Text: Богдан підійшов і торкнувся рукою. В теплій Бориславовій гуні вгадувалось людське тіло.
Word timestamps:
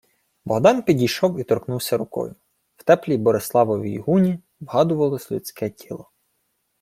Богдан 0.45 0.81
підійшов 0.83 1.39
і 1.39 1.43
торкнувся 1.43 1.97
рукою. 1.97 2.35
В 2.77 2.83
теплій 2.83 3.17
Бориславовій 3.17 3.97
гуні 3.97 4.39
вгадувалось 4.61 5.31
людське 5.31 5.69
тіло. 5.69 6.09